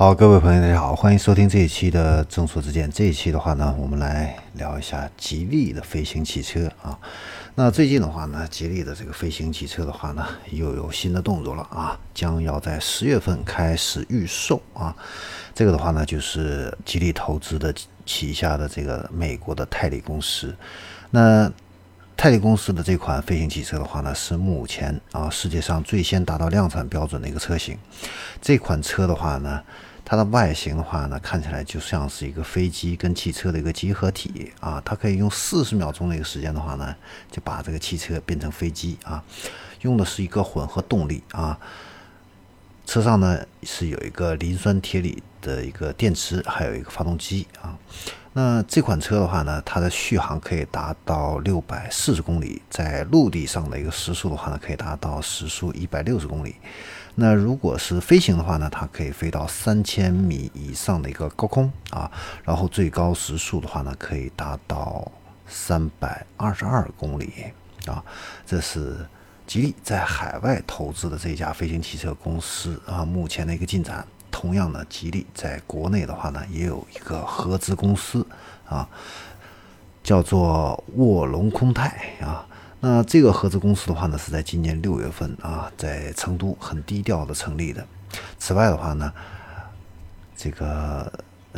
[0.00, 2.90] 好，各位朋友，大家好，欢迎收听这一期的正说之见。
[2.90, 6.98] 这一期的话呢，我们来聊一下吉利的飞行汽车啊。
[7.54, 14.96] 那最近的话呢，吉利的这个飞行汽车的话呢，又有新的动作了啊，将要在十月份开始预售啊。
[15.54, 17.70] 这个的话呢，就是吉利投资的
[18.06, 20.56] 旗下的这个美国的泰利公司。
[21.10, 21.52] 那
[22.16, 27.76] 泰利公司的这款飞行汽车的话呢，是目前啊世界上最先达到量产标准的一个车型。
[28.40, 29.62] 这款车的话呢，
[30.04, 34.82] 它的外形的话呢，看起来就像是一个飞机跟汽车的一个集合体啊。
[34.84, 36.94] 它可以用四十秒钟的一个时间的话呢，
[37.30, 39.22] 就把这个汽车变成飞机啊。
[39.82, 41.58] 用的是一个混合动力啊。
[42.86, 47.78] 车上呢是有一个磷酸铁锂的一个电池，还有一个发动机啊。
[48.32, 56.56] 那这款车的话呢，它的续航可以达到六百四十公里，在陆地上的一个时速的话呢，可以达到时速一百六十公里。
[57.16, 62.10] 那如果是飞行的话呢，它可以飞到三千米以上的一个高空啊，
[62.44, 65.10] 然后最高时速的话呢，可以达到
[65.46, 67.32] 三百二十二公里
[67.86, 68.02] 啊。
[68.46, 69.06] 这是
[69.46, 74.06] 吉利在海外投资的这家飞行汽车公司啊，目前的一个进展。
[74.30, 78.24] 同样的，吉利在国内的话呢，也有一个合资公司
[78.66, 78.88] 啊，
[80.02, 82.46] 叫做卧龙空泰啊。
[82.80, 87.86] 那这个合资公司的话呢，是在今年六月份啊，在成都很低调的成立的。
[88.38, 89.12] 此外的话呢，
[90.34, 91.12] 这个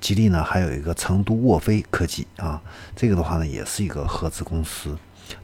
[0.00, 2.62] 吉利呢还有一个成都沃飞科技啊，
[2.94, 4.96] 这个的话呢也是一个合资公司。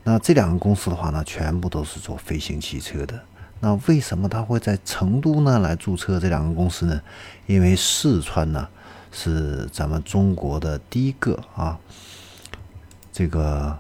[0.05, 3.21] 那这两个公司的话呢，全部都是做飞行汽车的。
[3.61, 7.03] 那为什么他会在成都呢来注册这两个公司呢？
[7.47, 8.69] 因为四川呢
[9.11, 11.79] 是咱们中国的第一个啊，
[13.13, 13.79] 这个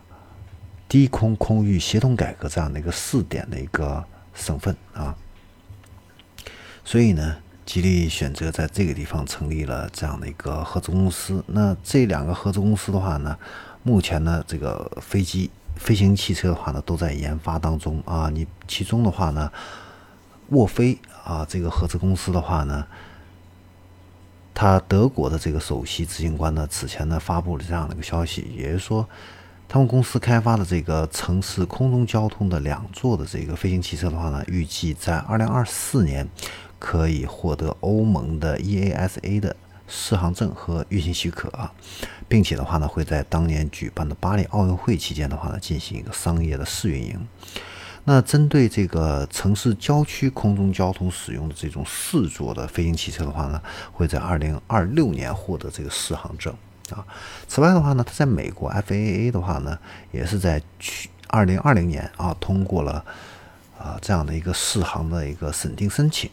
[0.94, 5.12] 低空空域协同改革这样的一个试点的一个省份啊，
[6.84, 7.34] 所以呢，
[7.66, 11.42] 吉利选择在这个地方成立了这样的一个合资公司。
[11.48, 13.36] 那这两个合资公司的话呢，
[13.82, 15.50] 目前呢这个飞机。
[15.74, 18.30] 飞行汽车的话呢，都在研发当中啊。
[18.32, 19.50] 你其中的话呢，
[20.50, 22.86] 沃飞啊，这个合资公司的话呢，
[24.54, 29.08] 它德国的这个首席执行官呢，此前呢发布了这样的一个消息，也就是说，
[29.74, 36.28] 他们公司开发的这个城市空中交通的两座的这个飞行汽车的话呢，预计在二零二四年
[36.78, 39.56] 可以获得欧盟的 EASA 的。
[39.88, 41.50] 适航证和运行许可，
[42.28, 47.26] 并且的话呢，会在当年举办的巴黎奥运会期间的话呢，进行一个商业的试运营。
[48.04, 53.60] 那针对这个城市郊区空中交通使用的这种四座的飞行汽车的话呢，
[53.90, 56.54] 会在二零二六年获得这个适航证
[56.90, 57.04] 啊。
[57.48, 59.78] 此外的话呢，它在美国 FAA 的话呢，
[60.12, 63.04] 也是在去二零二零年啊，通过了
[63.78, 66.30] 啊这样的一个试航的一个审定申请。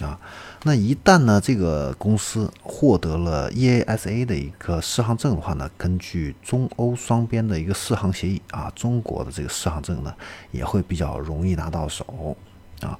[0.00, 0.16] 啊，
[0.62, 10.14] 那一旦呢，这个公司获得了 EASA 的一个适航证的话呢，根据中欧双边的一个试航协议啊，中国的这个试航证呢
[10.52, 12.36] 也会比较容易拿到手
[12.80, 12.96] 啊。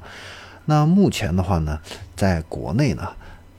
[0.64, 1.78] 那目前的话呢，
[2.16, 3.08] 在国内呢，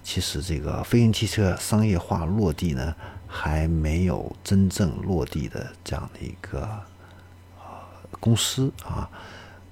[0.04, 2.94] 其实这个飞行汽车商业化落地呢，
[3.30, 7.88] 还没有真正落地的这样的一个啊
[8.20, 9.10] 公司啊。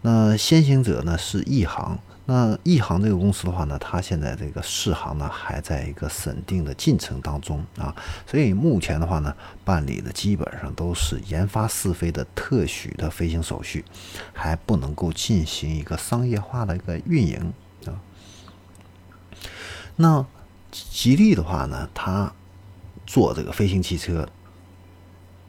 [0.03, 1.99] 那先行者呢是亿航。
[2.29, 7.95] 那亿航这个公司的话呢，它现在这个试航呢还在一个审定的进程当中啊，
[8.29, 13.85] 所以目前的话呢，办理的基本上都是研发试飞的特许的飞行手续，
[14.33, 17.53] 还不能够进行一个商业化的一个运营
[17.85, 17.95] 啊。
[19.95, 20.25] 那
[20.69, 22.33] 吉利的话呢，它
[23.07, 24.29] 做这个飞行汽车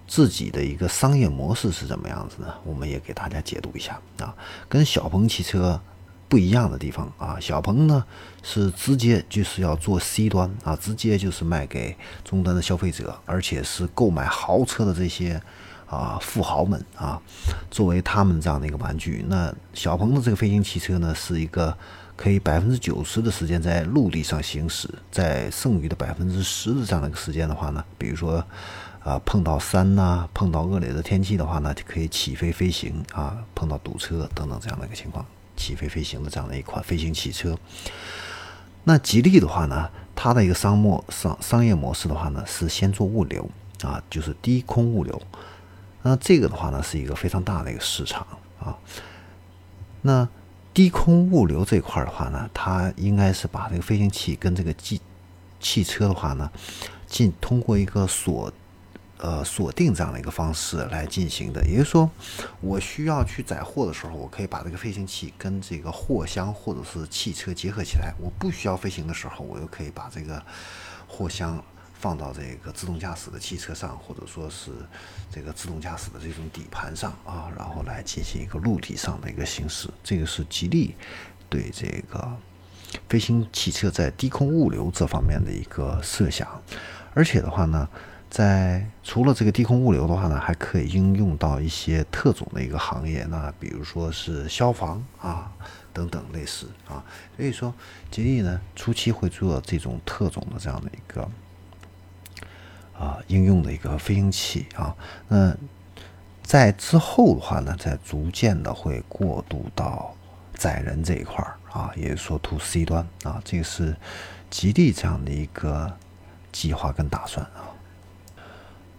[0.07, 2.55] 自己的一个商业模式是怎么样子呢？
[2.65, 4.35] 我们也给大家解读一下啊，
[4.67, 5.79] 跟小鹏汽车。
[6.31, 8.05] 不一样的地方啊，小鹏呢
[8.43, 15.41] 是直接就是要做 C 端啊，直接就是卖给终端的消费者，而且是购买豪车的这些
[15.87, 17.19] 啊富豪们啊，
[17.71, 19.25] 作为他们这样的一个玩具。
[19.27, 21.75] 那小鹏的这个飞行汽车呢，是一个
[22.19, 28.45] 可以百分之九十的时间在陆地上行驶，在剩余的百分之十的这样的一个时间的话呢，比如说
[29.05, 35.25] 啊碰到山呐，碰到恶劣的天气的话呢，就可以起飞飞行啊，碰到堵车等等这样的一个情况。
[35.57, 37.57] 起飞飞行的这样的一款飞行汽车，
[38.85, 43.49] 那吉利的话呢，它的一个商模商商业模式的话呢，是先做物流
[43.83, 45.23] 啊，就是低空物流。
[46.03, 48.27] 那这个的话呢，是一个非常大的一个市场
[48.61, 48.77] 啊。
[50.03, 50.29] 那
[50.79, 55.01] 低空物流这块的话呢，它应该是把这个飞行器跟这个汽
[55.59, 56.49] 汽车的话呢，
[57.05, 58.53] 进通过一个锁
[59.17, 61.61] 呃锁定这样的一个方式来进行的。
[61.67, 62.09] 也就是说，
[62.61, 70.41] 我需要去载货的时候，我可以把这个飞行器跟这个货箱或者是汽车结合起来；我不需要飞行的时候，我又可以把这个
[71.09, 71.61] 货箱。
[72.01, 74.71] 放到这个自动驾驶的汽车上，或者说是
[75.33, 79.89] 这个自动驾驶的这种底盘上啊，然后来进行一个陆地上的一个行驶。
[80.05, 80.95] 这个是吉利
[81.49, 82.37] 对这个
[83.09, 86.49] 飞行汽车在低空物流这方面的一个设想。
[87.15, 87.89] 而且的话呢，
[88.31, 95.51] 在除了这个低空物流的话呢，还可以应用到一些特种的一个行业，那比如说是消防啊
[95.93, 97.03] 等等类似啊。
[97.37, 97.75] 所以说，
[98.09, 101.29] 吉利呢初期会做这种特种的这样的一个。
[102.99, 104.93] 啊，应用的一个飞行器啊，
[105.29, 105.57] 那
[106.43, 110.13] 在之后的话呢，再逐渐的会过渡到
[110.53, 113.95] 载人这一块儿啊，也就是说 to C 端啊，这个是
[114.51, 115.93] 吉利这样的一个
[116.51, 117.71] 计划跟打算啊。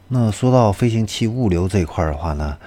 [0.07, 2.57] 那说到飞行器物流这一块儿的话呢，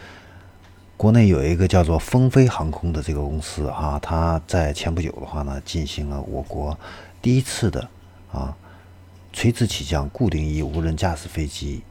[0.98, 6.78] 国内有一个叫做风飞航空的这个公司啊，它在前不久的话呢，进行了我国
[7.22, 7.88] 第一次的
[8.30, 8.54] 啊。
[9.32, 11.82] 垂直起降固定翼无人驾驶飞机，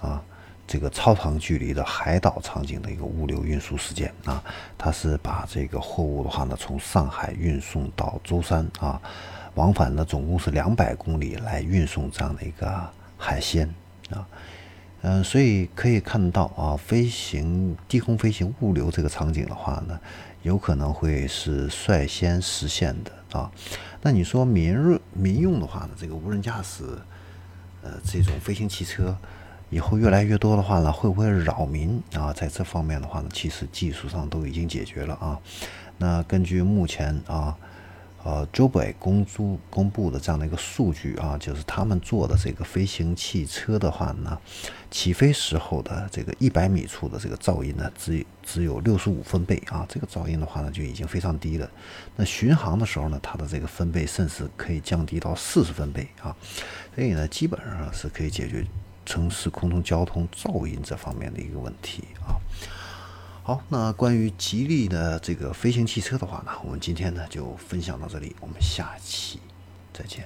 [0.00, 0.22] 啊，
[0.66, 4.42] 这个超长距离的海岛场景的一个物流运输事件啊，
[4.78, 9.00] 它是把这个货物的话呢，从上海运送到舟山啊，
[9.54, 12.88] 往返呢总共是两百公里来运送这样的一个
[13.18, 13.68] 海鲜
[14.10, 14.24] 啊，
[15.02, 19.98] 嗯，所以可以看到啊，飞行低空飞行物流这个场景的话呢，
[20.42, 23.50] 有可能会是率先实现的啊。
[24.02, 25.90] 那你说民用民用的话呢？
[25.96, 26.84] 这个无人驾驶，
[27.82, 29.16] 呃，这种飞行汽车
[29.70, 32.32] 以后越来越多的话呢，会不会扰民啊？
[32.32, 35.38] 在这方面的话呢，其实技术上都已经解决了啊。
[35.96, 37.56] 那根据目前啊。
[38.22, 44.38] 呃，周北公租公布的这样的一个数据啊，就是他们做的这个飞行汽车的话呢，
[44.90, 51.70] 起飞时候的这个一百米处的这个噪音呢，只只有六十五分贝啊，这个噪音的话呢就已经非常低了。
[52.16, 56.36] 那巡航的时候呢，它的这个分贝甚至可以降低到四十分贝啊，
[56.94, 58.66] 所以呢，基本上是可以解决
[59.06, 62.36] 城市空中交通噪音这方面的一个问题啊。
[63.50, 69.40] 好，那关于吉利的这个飞行汽车的话呢，我们今天呢就分享到这里，我们下期
[69.92, 70.24] 再见。